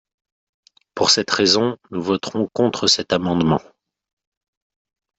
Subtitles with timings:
[0.95, 3.61] Pour cette raison, nous voterons contre cet amendement.